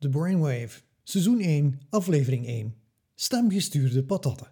The 0.00 0.08
Brainwave, 0.08 0.80
seizoen 1.02 1.40
1, 1.40 1.80
aflevering 1.90 2.46
1. 2.46 2.74
Stemgestuurde 3.14 4.04
patatten. 4.04 4.46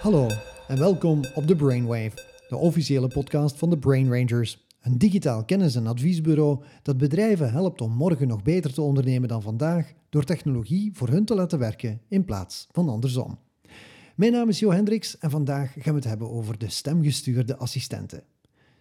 Hallo 0.00 0.28
en 0.68 0.78
welkom 0.78 1.24
op 1.34 1.46
The 1.46 1.56
Brainwave, 1.56 2.10
de 2.48 2.56
officiële 2.56 3.08
podcast 3.08 3.56
van 3.56 3.70
de 3.70 3.78
Brain 3.78 4.12
Rangers. 4.12 4.66
Een 4.80 4.98
digitaal 4.98 5.44
kennis- 5.44 5.74
en 5.74 5.86
adviesbureau 5.86 6.64
dat 6.82 6.98
bedrijven 6.98 7.52
helpt 7.52 7.80
om 7.80 7.92
morgen 7.92 8.28
nog 8.28 8.42
beter 8.42 8.72
te 8.72 8.82
ondernemen 8.82 9.28
dan 9.28 9.42
vandaag 9.42 9.92
door 10.08 10.24
technologie 10.24 10.90
voor 10.94 11.08
hun 11.08 11.24
te 11.24 11.34
laten 11.34 11.58
werken 11.58 12.00
in 12.08 12.24
plaats 12.24 12.66
van 12.70 12.88
andersom. 12.88 13.38
Mijn 14.20 14.32
naam 14.32 14.48
is 14.48 14.58
Jo 14.58 14.70
Hendricks 14.70 15.18
en 15.18 15.30
vandaag 15.30 15.72
gaan 15.72 15.92
we 15.92 15.98
het 15.98 16.04
hebben 16.04 16.30
over 16.30 16.58
de 16.58 16.70
stemgestuurde 16.70 17.56
assistenten. 17.56 18.22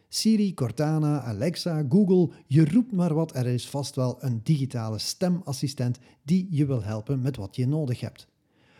Siri, 0.10 0.54
Cortana, 0.54 1.22
Alexa, 1.22 1.86
Google, 1.90 2.30
je 2.48 2.66
roept 2.66 2.92
maar 2.92 3.14
wat, 3.14 3.36
er 3.36 3.46
is 3.46 3.70
vast 3.70 3.96
wel 3.96 4.24
een 4.24 4.40
digitale 4.44 4.98
stemassistent 4.98 6.00
die 6.24 6.48
je 6.50 6.66
wil 6.66 6.84
helpen 6.84 7.22
met 7.22 7.36
wat 7.36 7.56
je 7.56 7.68
nodig 7.68 8.00
hebt. 8.00 8.28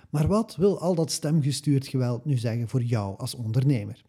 Maar 0.10 0.28
wat 0.28 0.56
wil 0.56 0.80
al 0.80 0.96
dat 0.96 1.12
stemgestuurd 1.12 1.88
geweld 1.88 2.26
nu 2.26 2.38
zeggen 2.38 2.68
voor 2.68 2.84
jou 2.84 3.18
als 3.18 3.36
ondernemer? 3.36 4.04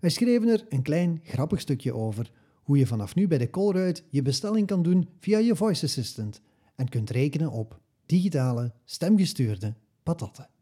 Wij 0.00 0.10
schreven 0.10 0.48
er 0.48 0.66
een 0.68 0.82
klein 0.82 1.20
grappig 1.22 1.60
stukje 1.60 1.94
over 1.94 2.30
hoe 2.54 2.78
je 2.78 2.86
vanaf 2.86 3.14
nu 3.14 3.28
bij 3.28 3.38
de 3.38 3.50
Colruyt 3.50 4.04
je 4.10 4.22
bestelling 4.22 4.66
kan 4.66 4.82
doen 4.82 5.08
via 5.18 5.38
je 5.38 5.56
voice 5.56 5.84
assistant 5.84 6.40
en 6.74 6.88
kunt 6.88 7.10
rekenen 7.10 7.50
op 7.50 7.80
digitale 8.06 8.72
stemgestuurde 8.84 9.74
patatten. 10.02 10.57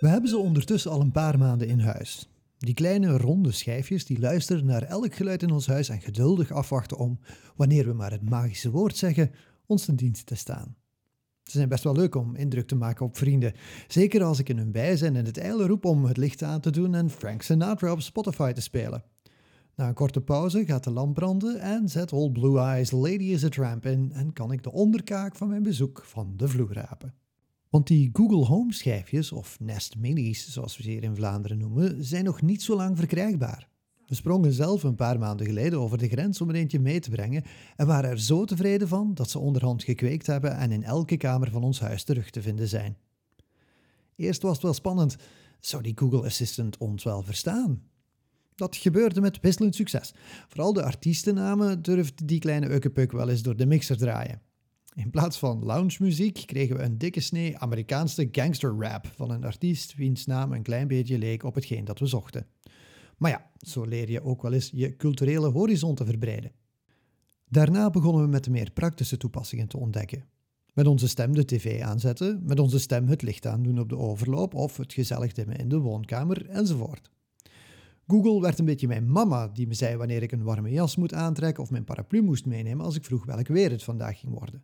We 0.00 0.08
hebben 0.08 0.30
ze 0.30 0.38
ondertussen 0.38 0.90
al 0.90 1.00
een 1.00 1.12
paar 1.12 1.38
maanden 1.38 1.68
in 1.68 1.80
huis. 1.80 2.28
Die 2.58 2.74
kleine 2.74 3.16
ronde 3.16 3.52
schijfjes 3.52 4.04
die 4.04 4.20
luisteren 4.20 4.64
naar 4.64 4.82
elk 4.82 5.14
geluid 5.14 5.42
in 5.42 5.50
ons 5.50 5.66
huis 5.66 5.88
en 5.88 6.00
geduldig 6.00 6.50
afwachten 6.50 6.96
om, 6.96 7.18
wanneer 7.56 7.86
we 7.86 7.92
maar 7.92 8.10
het 8.10 8.30
magische 8.30 8.70
woord 8.70 8.96
zeggen, 8.96 9.30
ons 9.66 9.84
ten 9.84 9.96
dienst 9.96 10.26
te 10.26 10.34
staan. 10.34 10.76
Ze 11.42 11.56
zijn 11.56 11.68
best 11.68 11.84
wel 11.84 11.94
leuk 11.94 12.14
om 12.14 12.36
indruk 12.36 12.66
te 12.66 12.74
maken 12.74 13.06
op 13.06 13.16
vrienden, 13.16 13.54
zeker 13.88 14.22
als 14.22 14.38
ik 14.38 14.48
in 14.48 14.58
hun 14.58 14.72
bijzijn 14.72 15.16
in 15.16 15.24
het 15.24 15.38
eilen 15.38 15.66
roep 15.66 15.84
om 15.84 16.04
het 16.04 16.16
licht 16.16 16.42
aan 16.42 16.60
te 16.60 16.70
doen 16.70 16.94
en 16.94 17.10
Frank 17.10 17.42
Sinatra 17.42 17.92
op 17.92 18.00
Spotify 18.00 18.52
te 18.52 18.60
spelen. 18.60 19.04
Na 19.74 19.88
een 19.88 19.94
korte 19.94 20.20
pauze 20.20 20.64
gaat 20.64 20.84
de 20.84 20.90
lamp 20.90 21.14
branden 21.14 21.60
en 21.60 21.88
zet 21.88 22.12
Old 22.12 22.32
Blue 22.32 22.58
Eyes 22.58 22.90
Lady 22.90 23.24
is 23.24 23.44
a 23.44 23.48
Tramp 23.48 23.86
in 23.86 24.12
en 24.12 24.32
kan 24.32 24.52
ik 24.52 24.62
de 24.62 24.72
onderkaak 24.72 25.36
van 25.36 25.48
mijn 25.48 25.62
bezoek 25.62 26.02
van 26.04 26.32
de 26.36 26.48
vloer 26.48 26.72
rapen. 26.72 27.14
Want 27.70 27.86
die 27.86 28.10
Google 28.12 28.44
Home 28.44 28.72
schijfjes, 28.72 29.32
of 29.32 29.60
Nest 29.60 29.96
Minis 29.96 30.52
zoals 30.52 30.76
we 30.76 30.82
ze 30.82 30.90
hier 30.90 31.02
in 31.02 31.16
Vlaanderen 31.16 31.58
noemen, 31.58 32.04
zijn 32.04 32.24
nog 32.24 32.42
niet 32.42 32.62
zo 32.62 32.76
lang 32.76 32.96
verkrijgbaar. 32.96 33.68
We 34.06 34.14
sprongen 34.14 34.52
zelf 34.52 34.82
een 34.82 34.94
paar 34.94 35.18
maanden 35.18 35.46
geleden 35.46 35.78
over 35.78 35.98
de 35.98 36.08
grens 36.08 36.40
om 36.40 36.48
er 36.48 36.54
eentje 36.54 36.78
mee 36.78 37.00
te 37.00 37.10
brengen 37.10 37.44
en 37.76 37.86
waren 37.86 38.10
er 38.10 38.20
zo 38.20 38.44
tevreden 38.44 38.88
van 38.88 39.14
dat 39.14 39.30
ze 39.30 39.38
onderhand 39.38 39.82
gekweekt 39.82 40.26
hebben 40.26 40.56
en 40.56 40.72
in 40.72 40.84
elke 40.84 41.16
kamer 41.16 41.50
van 41.50 41.62
ons 41.62 41.80
huis 41.80 42.02
terug 42.04 42.30
te 42.30 42.42
vinden 42.42 42.68
zijn. 42.68 42.96
Eerst 44.16 44.42
was 44.42 44.52
het 44.52 44.62
wel 44.62 44.74
spannend, 44.74 45.16
zou 45.60 45.82
die 45.82 45.98
Google 45.98 46.24
Assistant 46.24 46.78
ons 46.78 47.04
wel 47.04 47.22
verstaan? 47.22 47.82
Dat 48.54 48.76
gebeurde 48.76 49.20
met 49.20 49.40
wisselend 49.40 49.74
succes. 49.74 50.14
Vooral 50.48 50.72
de 50.72 50.82
artiestennamen 50.82 51.82
durfde 51.82 52.24
die 52.24 52.38
kleine 52.38 52.74
ukkepuk 52.74 53.12
wel 53.12 53.28
eens 53.28 53.42
door 53.42 53.56
de 53.56 53.66
mixer 53.66 53.96
draaien. 53.96 54.40
In 54.94 55.10
plaats 55.10 55.38
van 55.38 55.64
lounge-muziek 55.64 56.42
kregen 56.46 56.76
we 56.76 56.82
een 56.82 56.98
dikke 56.98 57.20
snee 57.20 57.58
Amerikaanse 57.58 58.28
gangster 58.32 58.74
rap 58.78 59.06
van 59.06 59.30
een 59.30 59.44
artiest 59.44 59.94
wiens 59.94 60.26
naam 60.26 60.52
een 60.52 60.62
klein 60.62 60.88
beetje 60.88 61.18
leek 61.18 61.42
op 61.42 61.54
hetgeen 61.54 61.84
dat 61.84 61.98
we 61.98 62.06
zochten. 62.06 62.46
Maar 63.16 63.30
ja, 63.30 63.50
zo 63.58 63.84
leer 63.84 64.10
je 64.10 64.22
ook 64.22 64.42
wel 64.42 64.52
eens 64.52 64.70
je 64.74 64.96
culturele 64.96 65.50
horizon 65.50 65.94
te 65.94 66.04
verbreiden. 66.04 66.52
Daarna 67.48 67.90
begonnen 67.90 68.22
we 68.22 68.28
met 68.28 68.44
de 68.44 68.50
meer 68.50 68.70
praktische 68.70 69.16
toepassingen 69.16 69.68
te 69.68 69.78
ontdekken. 69.78 70.24
Met 70.74 70.86
onze 70.86 71.08
stem 71.08 71.34
de 71.34 71.44
tv 71.44 71.82
aanzetten, 71.82 72.42
met 72.44 72.58
onze 72.58 72.78
stem 72.78 73.06
het 73.06 73.22
licht 73.22 73.46
aandoen 73.46 73.80
op 73.80 73.88
de 73.88 73.96
overloop 73.96 74.54
of 74.54 74.76
het 74.76 74.92
gezellig 74.92 75.32
dimmen 75.32 75.56
in 75.56 75.68
de 75.68 75.78
woonkamer 75.78 76.48
enzovoort. 76.48 77.10
Google 78.06 78.40
werd 78.40 78.58
een 78.58 78.64
beetje 78.64 78.86
mijn 78.86 79.10
mama 79.10 79.48
die 79.48 79.66
me 79.66 79.74
zei 79.74 79.96
wanneer 79.96 80.22
ik 80.22 80.32
een 80.32 80.42
warme 80.42 80.70
jas 80.70 80.96
moet 80.96 81.14
aantrekken 81.14 81.62
of 81.62 81.70
mijn 81.70 81.84
paraplu 81.84 82.22
moest 82.22 82.46
meenemen 82.46 82.84
als 82.84 82.96
ik 82.96 83.04
vroeg 83.04 83.24
welk 83.24 83.48
weer 83.48 83.70
het 83.70 83.82
vandaag 83.82 84.18
ging 84.18 84.38
worden. 84.38 84.62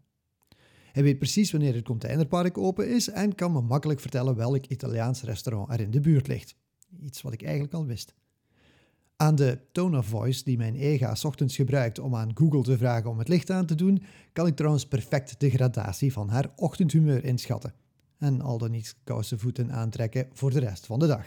Hij 0.97 1.05
weet 1.05 1.19
precies 1.19 1.51
wanneer 1.51 1.75
het 1.75 1.85
containerpark 1.85 2.59
open 2.59 2.89
is 2.89 3.09
en 3.09 3.35
kan 3.35 3.53
me 3.53 3.61
makkelijk 3.61 4.01
vertellen 4.01 4.37
welk 4.37 4.67
Italiaans 4.67 5.23
restaurant 5.23 5.71
er 5.71 5.81
in 5.81 5.91
de 5.91 6.01
buurt 6.01 6.27
ligt. 6.27 6.57
Iets 7.03 7.23
wat 7.23 7.33
ik 7.33 7.43
eigenlijk 7.43 7.75
al 7.75 7.87
wist. 7.87 8.15
Aan 9.17 9.35
de 9.35 9.59
tone 9.73 9.99
of 9.99 10.07
voice 10.07 10.45
die 10.45 10.57
mijn 10.57 10.75
EGA 10.75 11.17
ochtends 11.23 11.57
gebruikt 11.57 11.99
om 11.99 12.15
aan 12.15 12.37
Google 12.37 12.63
te 12.63 12.77
vragen 12.77 13.11
om 13.11 13.19
het 13.19 13.29
licht 13.29 13.51
aan 13.51 13.67
te 13.67 13.75
doen, 13.75 14.03
kan 14.33 14.47
ik 14.47 14.57
trouwens 14.57 14.87
perfect 14.87 15.41
de 15.41 15.51
gradatie 15.51 16.13
van 16.13 16.29
haar 16.29 16.53
ochtendhumeur 16.57 17.25
inschatten. 17.25 17.75
En 18.19 18.41
al 18.41 18.59
dan 18.59 18.71
niet 18.71 18.97
kousenvoeten 19.05 19.73
aantrekken 19.73 20.29
voor 20.33 20.51
de 20.51 20.61
rest 20.61 20.87
van 20.87 20.99
de 20.99 21.07
dag. 21.07 21.27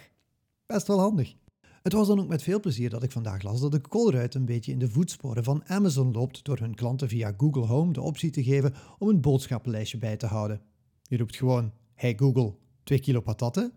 Best 0.66 0.88
wel 0.88 1.00
handig. 1.00 1.36
Het 1.84 1.94
was 1.94 2.08
dan 2.08 2.20
ook 2.20 2.28
met 2.28 2.44
veel 2.44 2.60
plezier 2.60 2.90
dat 2.90 3.04
ik 3.04 3.12
vandaag 3.12 3.42
las 3.42 3.62
dat 3.62 3.72
de 3.72 3.82
Colruyt 3.82 4.36
een 4.36 4.46
beetje 4.46 4.72
in 4.72 4.80
de 4.80 4.90
voetsporen 4.90 5.44
van 5.44 5.64
Amazon 5.66 6.12
loopt 6.12 6.44
door 6.44 6.60
hun 6.60 6.76
klanten 6.76 7.08
via 7.08 7.34
Google 7.38 7.66
Home 7.66 7.94
de 7.94 8.02
optie 8.02 8.30
te 8.30 8.44
geven 8.44 8.74
om 8.98 9.10
een 9.10 9.22
boodschappenlijstje 9.22 9.98
bij 9.98 10.18
te 10.18 10.26
houden. 10.26 10.62
Je 11.04 11.18
roept 11.18 11.36
gewoon, 11.36 11.72
hey 11.94 12.14
Google, 12.18 12.56
2 12.84 13.00
kilo 13.00 13.22
patatten 13.22 13.64
en 13.64 13.72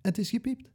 het 0.00 0.18
is 0.18 0.30
gepiept. 0.30 0.70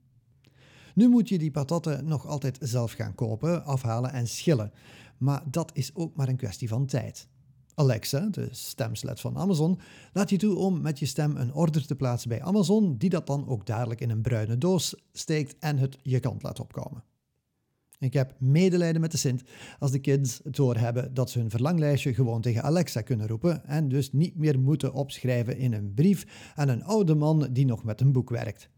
Nu 0.95 1.09
moet 1.09 1.29
je 1.29 1.37
die 1.37 1.51
patatten 1.51 2.05
nog 2.05 2.27
altijd 2.27 2.57
zelf 2.61 2.91
gaan 2.91 3.15
kopen, 3.15 3.65
afhalen 3.65 4.11
en 4.11 4.27
schillen. 4.27 4.71
Maar 5.17 5.43
dat 5.51 5.71
is 5.73 5.95
ook 5.95 6.15
maar 6.15 6.27
een 6.27 6.35
kwestie 6.35 6.67
van 6.67 6.85
tijd. 6.85 7.27
Alexa, 7.75 8.27
de 8.31 8.47
stemslet 8.51 9.19
van 9.19 9.37
Amazon, 9.37 9.79
laat 10.13 10.29
je 10.29 10.37
toe 10.37 10.55
om 10.55 10.81
met 10.81 10.99
je 10.99 11.05
stem 11.05 11.37
een 11.37 11.53
order 11.53 11.85
te 11.85 11.95
plaatsen 11.95 12.29
bij 12.29 12.41
Amazon, 12.41 12.97
die 12.97 13.09
dat 13.09 13.27
dan 13.27 13.47
ook 13.47 13.65
dadelijk 13.65 14.01
in 14.01 14.09
een 14.09 14.21
bruine 14.21 14.57
doos 14.57 14.95
steekt 15.11 15.55
en 15.59 15.77
het 15.77 15.97
je 16.01 16.19
kant 16.19 16.43
laat 16.43 16.59
opkomen. 16.59 17.03
Ik 17.99 18.13
heb 18.13 18.35
medelijden 18.39 19.01
met 19.01 19.11
de 19.11 19.17
Sint 19.17 19.43
als 19.79 19.91
de 19.91 19.99
kids 19.99 20.39
het 20.43 20.55
doorhebben 20.55 21.13
dat 21.13 21.29
ze 21.29 21.39
hun 21.39 21.49
verlanglijstje 21.49 22.13
gewoon 22.13 22.41
tegen 22.41 22.63
Alexa 22.63 23.01
kunnen 23.01 23.27
roepen 23.27 23.65
en 23.65 23.87
dus 23.87 24.11
niet 24.11 24.37
meer 24.37 24.59
moeten 24.59 24.93
opschrijven 24.93 25.57
in 25.57 25.73
een 25.73 25.93
brief 25.93 26.51
aan 26.55 26.69
een 26.69 26.83
oude 26.83 27.15
man 27.15 27.47
die 27.51 27.65
nog 27.65 27.83
met 27.83 28.01
een 28.01 28.11
boek 28.11 28.29
werkt. 28.29 28.69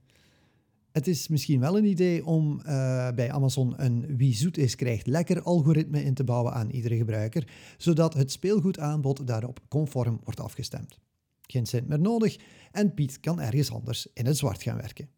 Het 0.93 1.07
is 1.07 1.27
misschien 1.27 1.59
wel 1.59 1.77
een 1.77 1.85
idee 1.85 2.25
om 2.25 2.59
uh, 2.59 2.65
bij 3.11 3.31
Amazon 3.31 3.73
een 3.77 4.17
wie 4.17 4.35
zoet 4.35 4.57
is 4.57 4.75
krijgt 4.75 5.07
lekker 5.07 5.41
algoritme 5.41 6.03
in 6.03 6.13
te 6.13 6.23
bouwen 6.23 6.53
aan 6.53 6.69
iedere 6.69 6.97
gebruiker, 6.97 7.47
zodat 7.77 8.13
het 8.13 8.31
speelgoedaanbod 8.31 9.27
daarop 9.27 9.59
conform 9.67 10.19
wordt 10.23 10.39
afgestemd. 10.39 10.99
Geen 11.41 11.65
cent 11.65 11.87
meer 11.87 11.99
nodig 11.99 12.37
en 12.71 12.93
Piet 12.93 13.19
kan 13.19 13.41
ergens 13.41 13.71
anders 13.71 14.07
in 14.13 14.25
het 14.25 14.37
zwart 14.37 14.63
gaan 14.63 14.77
werken. 14.77 15.09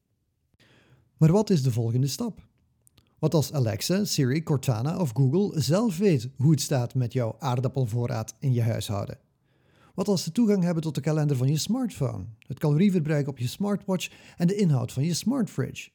Maar 1.17 1.31
wat 1.31 1.49
is 1.49 1.63
de 1.63 1.71
volgende 1.71 2.07
stap? 2.07 2.47
Wat 3.19 3.33
als 3.33 3.53
Alexa, 3.53 4.05
Siri, 4.05 4.43
Cortana 4.43 4.99
of 4.99 5.11
Google 5.13 5.61
zelf 5.61 5.97
weet 5.97 6.29
hoe 6.35 6.51
het 6.51 6.61
staat 6.61 6.95
met 6.95 7.13
jouw 7.13 7.35
aardappelvoorraad 7.39 8.35
in 8.39 8.53
je 8.53 8.61
huishouden? 8.61 9.17
Wat 9.95 10.07
als 10.07 10.23
ze 10.23 10.31
toegang 10.31 10.63
hebben 10.63 10.83
tot 10.83 10.95
de 10.95 11.01
kalender 11.01 11.37
van 11.37 11.47
je 11.47 11.57
smartphone, 11.57 12.25
het 12.47 12.59
calorieverbruik 12.59 13.27
op 13.27 13.37
je 13.37 13.47
smartwatch 13.47 14.09
en 14.37 14.47
de 14.47 14.55
inhoud 14.55 14.91
van 14.91 15.03
je 15.03 15.13
smartfridge? 15.13 15.89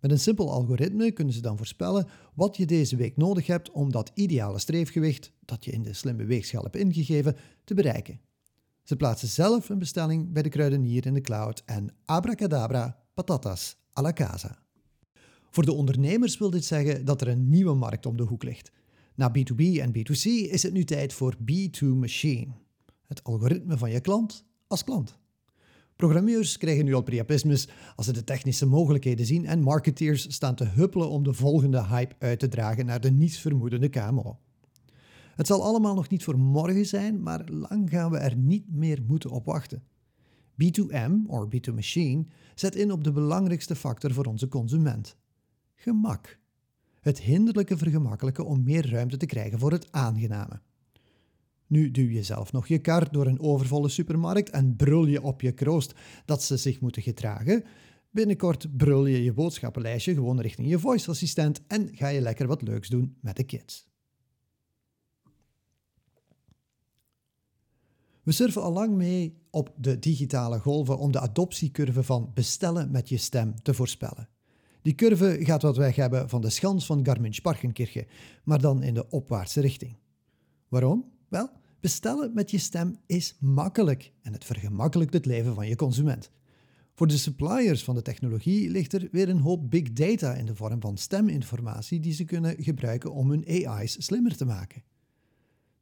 Met 0.00 0.10
een 0.10 0.18
simpel 0.18 0.50
algoritme 0.50 1.10
kunnen 1.10 1.34
ze 1.34 1.40
dan 1.40 1.56
voorspellen 1.56 2.06
wat 2.34 2.56
je 2.56 2.66
deze 2.66 2.96
week 2.96 3.16
nodig 3.16 3.46
hebt 3.46 3.70
om 3.70 3.92
dat 3.92 4.10
ideale 4.14 4.58
streefgewicht, 4.58 5.32
dat 5.44 5.64
je 5.64 5.70
in 5.70 5.82
de 5.82 5.92
slimme 5.92 6.24
weegschaal 6.24 6.62
hebt 6.62 6.76
ingegeven, 6.76 7.36
te 7.64 7.74
bereiken. 7.74 8.20
Ze 8.82 8.96
plaatsen 8.96 9.28
zelf 9.28 9.68
een 9.68 9.78
bestelling 9.78 10.32
bij 10.32 10.42
de 10.42 10.48
kruidenier 10.48 11.06
in 11.06 11.14
de 11.14 11.20
cloud 11.20 11.62
en 11.64 11.94
abracadabra, 12.04 12.98
patatas 13.14 13.76
à 13.98 14.02
la 14.02 14.12
casa. 14.12 14.58
Voor 15.50 15.64
de 15.64 15.72
ondernemers 15.72 16.38
wil 16.38 16.50
dit 16.50 16.64
zeggen 16.64 17.04
dat 17.04 17.20
er 17.20 17.28
een 17.28 17.48
nieuwe 17.48 17.74
markt 17.74 18.06
om 18.06 18.16
de 18.16 18.22
hoek 18.22 18.42
ligt. 18.42 18.70
Na 19.14 19.32
B2B 19.38 19.62
en 19.80 19.92
B2C 19.92 20.50
is 20.50 20.62
het 20.62 20.72
nu 20.72 20.84
tijd 20.84 21.12
voor 21.12 21.36
B2Machine 21.36 22.63
het 23.14 23.24
algoritme 23.24 23.78
van 23.78 23.90
je 23.90 24.00
klant 24.00 24.44
als 24.66 24.84
klant. 24.84 25.18
Programmeurs 25.96 26.56
krijgen 26.56 26.84
nu 26.84 26.94
al 26.94 27.02
priapismus 27.02 27.68
als 27.96 28.06
ze 28.06 28.12
de 28.12 28.24
technische 28.24 28.66
mogelijkheden 28.66 29.26
zien 29.26 29.46
en 29.46 29.60
marketeers 29.60 30.34
staan 30.34 30.54
te 30.54 30.64
huppelen 30.64 31.08
om 31.08 31.22
de 31.22 31.32
volgende 31.32 31.86
hype 31.86 32.14
uit 32.18 32.38
te 32.38 32.48
dragen 32.48 32.86
naar 32.86 33.00
de 33.00 33.10
niets 33.10 33.38
vermoedende 33.38 33.88
KMO. 33.88 34.38
Het 35.34 35.46
zal 35.46 35.62
allemaal 35.62 35.94
nog 35.94 36.08
niet 36.08 36.24
voor 36.24 36.38
morgen 36.38 36.86
zijn, 36.86 37.22
maar 37.22 37.44
lang 37.48 37.90
gaan 37.90 38.10
we 38.10 38.16
er 38.16 38.36
niet 38.36 38.70
meer 38.70 39.02
moeten 39.06 39.30
op 39.30 39.44
wachten. 39.44 39.82
B2M, 40.62 41.12
of 41.26 41.44
B2Machine, 41.44 42.20
zet 42.54 42.74
in 42.74 42.92
op 42.92 43.04
de 43.04 43.12
belangrijkste 43.12 43.74
factor 43.74 44.12
voor 44.12 44.24
onze 44.24 44.48
consument: 44.48 45.16
gemak. 45.74 46.38
Het 47.00 47.20
hinderlijke 47.20 47.76
vergemakkelijken 47.76 48.46
om 48.46 48.62
meer 48.62 48.90
ruimte 48.90 49.16
te 49.16 49.26
krijgen 49.26 49.58
voor 49.58 49.72
het 49.72 49.92
aangename. 49.92 50.60
Nu 51.74 51.90
duw 51.90 52.08
je 52.08 52.22
zelf 52.22 52.52
nog 52.52 52.66
je 52.66 52.78
kar 52.78 53.12
door 53.12 53.26
een 53.26 53.40
overvolle 53.40 53.88
supermarkt 53.88 54.50
en 54.50 54.76
brul 54.76 55.06
je 55.06 55.22
op 55.22 55.40
je 55.40 55.52
kroost 55.52 55.94
dat 56.24 56.42
ze 56.42 56.56
zich 56.56 56.80
moeten 56.80 57.02
gedragen. 57.02 57.64
Binnenkort 58.10 58.76
brul 58.76 59.06
je 59.06 59.24
je 59.24 59.32
boodschappenlijstje 59.32 60.14
gewoon 60.14 60.40
richting 60.40 60.68
je 60.68 60.78
voice-assistent 60.78 61.60
en 61.66 61.88
ga 61.92 62.08
je 62.08 62.20
lekker 62.20 62.46
wat 62.46 62.62
leuks 62.62 62.88
doen 62.88 63.16
met 63.20 63.36
de 63.36 63.44
kids. 63.44 63.88
We 68.22 68.32
surfen 68.32 68.62
al 68.62 68.72
lang 68.72 68.94
mee 68.94 69.38
op 69.50 69.72
de 69.76 69.98
digitale 69.98 70.58
golven 70.58 70.98
om 70.98 71.12
de 71.12 71.20
adoptiecurve 71.20 72.02
van 72.02 72.30
bestellen 72.34 72.90
met 72.90 73.08
je 73.08 73.16
stem 73.16 73.62
te 73.62 73.74
voorspellen. 73.74 74.28
Die 74.82 74.94
curve 74.94 75.36
gaat 75.40 75.62
wat 75.62 75.76
weg 75.76 75.96
hebben 75.96 76.28
van 76.28 76.40
de 76.40 76.50
schans 76.50 76.86
van 76.86 77.04
Garmisch-Partenkirchen, 77.04 78.06
maar 78.44 78.60
dan 78.60 78.82
in 78.82 78.94
de 78.94 79.08
opwaartse 79.10 79.60
richting. 79.60 79.96
Waarom? 80.68 81.12
Wel, 81.28 81.50
bestellen 81.84 82.30
met 82.34 82.50
je 82.50 82.58
stem 82.58 82.98
is 83.06 83.36
makkelijk 83.40 84.12
en 84.22 84.32
het 84.32 84.44
vergemakkelijkt 84.44 85.12
het 85.12 85.26
leven 85.26 85.54
van 85.54 85.68
je 85.68 85.76
consument. 85.76 86.30
Voor 86.94 87.06
de 87.06 87.16
suppliers 87.16 87.84
van 87.84 87.94
de 87.94 88.02
technologie 88.02 88.70
ligt 88.70 88.92
er 88.92 89.08
weer 89.10 89.28
een 89.28 89.40
hoop 89.40 89.70
big 89.70 89.92
data 89.92 90.34
in 90.34 90.46
de 90.46 90.54
vorm 90.54 90.80
van 90.80 90.96
steminformatie 90.96 92.00
die 92.00 92.12
ze 92.12 92.24
kunnen 92.24 92.54
gebruiken 92.58 93.12
om 93.12 93.30
hun 93.30 93.44
AI's 93.46 94.04
slimmer 94.04 94.36
te 94.36 94.44
maken. 94.44 94.82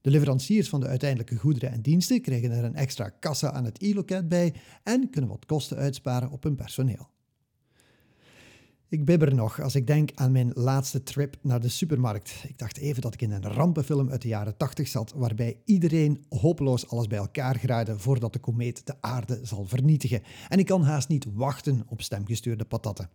De 0.00 0.10
leveranciers 0.10 0.68
van 0.68 0.80
de 0.80 0.86
uiteindelijke 0.86 1.36
goederen 1.36 1.70
en 1.70 1.82
diensten 1.82 2.20
krijgen 2.20 2.50
er 2.50 2.64
een 2.64 2.74
extra 2.74 3.08
kassa 3.08 3.52
aan 3.52 3.64
het 3.64 3.82
e-loket 3.82 4.28
bij 4.28 4.54
en 4.82 5.10
kunnen 5.10 5.30
wat 5.30 5.46
kosten 5.46 5.76
uitsparen 5.76 6.30
op 6.30 6.42
hun 6.42 6.54
personeel. 6.54 7.10
Ik 8.92 9.04
bibber 9.04 9.34
nog 9.34 9.60
als 9.60 9.74
ik 9.74 9.86
denk 9.86 10.10
aan 10.14 10.32
mijn 10.32 10.50
laatste 10.54 11.02
trip 11.02 11.36
naar 11.42 11.60
de 11.60 11.68
supermarkt. 11.68 12.44
Ik 12.48 12.58
dacht 12.58 12.78
even 12.78 13.02
dat 13.02 13.14
ik 13.14 13.22
in 13.22 13.30
een 13.30 13.42
rampenfilm 13.42 14.10
uit 14.10 14.22
de 14.22 14.28
jaren 14.28 14.56
80 14.56 14.88
zat, 14.88 15.12
waarbij 15.16 15.56
iedereen 15.64 16.24
hopeloos 16.28 16.88
alles 16.88 17.06
bij 17.06 17.18
elkaar 17.18 17.58
graaide 17.58 17.98
voordat 17.98 18.32
de 18.32 18.38
komeet 18.38 18.86
de 18.86 18.94
aarde 19.00 19.40
zal 19.42 19.64
vernietigen. 19.64 20.22
En 20.48 20.58
ik 20.58 20.66
kan 20.66 20.82
haast 20.82 21.08
niet 21.08 21.26
wachten 21.34 21.82
op 21.88 22.02
stemgestuurde 22.02 22.64
patatten. 22.64 23.10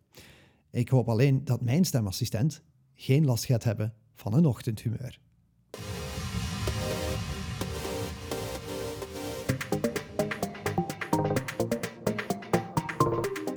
Ik 0.71 0.89
hoop 0.89 1.09
alleen 1.09 1.43
dat 1.43 1.61
mijn 1.61 1.85
stemassistent 1.85 2.61
geen 2.95 3.25
last 3.25 3.45
gaat 3.45 3.63
hebben 3.63 3.93
van 4.13 4.33
een 4.33 4.45
ochtendhumeur. 4.45 5.19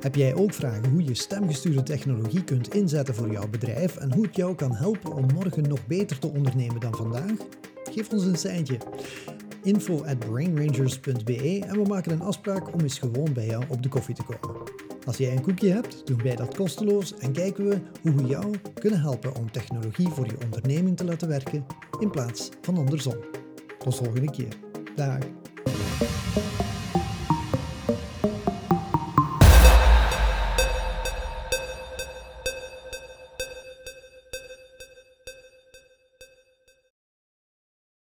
Heb 0.00 0.14
jij 0.14 0.34
ook 0.34 0.54
vragen 0.54 0.90
hoe 0.90 1.04
je 1.04 1.14
stemgestuurde 1.14 1.82
technologie 1.82 2.44
kunt 2.44 2.74
inzetten 2.74 3.14
voor 3.14 3.30
jouw 3.30 3.48
bedrijf 3.48 3.96
en 3.96 4.12
hoe 4.12 4.24
het 4.24 4.36
jou 4.36 4.54
kan 4.54 4.74
helpen 4.74 5.14
om 5.14 5.26
morgen 5.34 5.68
nog 5.68 5.86
beter 5.86 6.18
te 6.18 6.26
ondernemen 6.26 6.80
dan 6.80 6.94
vandaag? 6.94 7.32
Geef 7.90 8.12
ons 8.12 8.24
een 8.24 8.36
seintje. 8.36 8.78
info 9.62 10.04
at 10.04 10.18
brainrangers.be 10.18 11.64
en 11.66 11.82
we 11.82 11.88
maken 11.88 12.12
een 12.12 12.20
afspraak 12.20 12.74
om 12.74 12.80
eens 12.80 12.98
gewoon 12.98 13.32
bij 13.32 13.46
jou 13.46 13.64
op 13.68 13.82
de 13.82 13.88
koffie 13.88 14.14
te 14.14 14.22
komen. 14.22 14.60
Als 15.04 15.16
jij 15.16 15.32
een 15.32 15.42
koekje 15.42 15.72
hebt, 15.72 16.06
doen 16.06 16.22
wij 16.22 16.36
dat 16.36 16.54
kosteloos 16.54 17.18
en 17.18 17.32
kijken 17.32 17.68
we 17.68 17.78
hoe 18.02 18.14
we 18.14 18.26
jou 18.26 18.54
kunnen 18.74 19.00
helpen 19.00 19.34
om 19.34 19.50
technologie 19.50 20.08
voor 20.08 20.26
je 20.26 20.44
onderneming 20.44 20.96
te 20.96 21.04
laten 21.04 21.28
werken 21.28 21.66
in 21.98 22.10
plaats 22.10 22.48
van 22.60 22.76
andersom. 22.76 23.16
Tot 23.78 23.96
volgende 23.96 24.30
keer. 24.30 24.56
Dag. 24.96 25.18